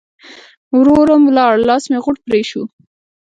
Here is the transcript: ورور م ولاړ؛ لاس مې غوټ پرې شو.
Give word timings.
ورور 0.77 1.07
م 1.21 1.23
ولاړ؛ 1.29 1.53
لاس 1.67 1.83
مې 1.91 1.99
غوټ 2.03 2.17
پرې 2.27 2.41
شو. 2.49 2.63